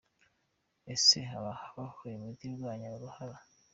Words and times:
Ese 0.93 1.17
haba 1.29 1.53
habaho 1.61 2.01
imiti 2.15 2.43
irwanya 2.49 2.87
uruhara?. 2.97 3.37